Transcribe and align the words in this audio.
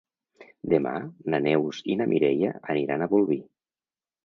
Demà 0.71 0.93
na 1.33 1.41
Neus 1.49 1.83
i 1.95 1.99
na 2.01 2.09
Mireia 2.15 2.57
aniran 2.77 3.07
a 3.07 3.11
Bolvir. 3.15 3.41